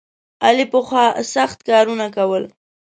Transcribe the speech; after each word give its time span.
علي 0.45 0.65
پخوا 0.71 1.05
سخت 1.33 1.59
کارونه 1.69 2.07
کول. 2.15 2.43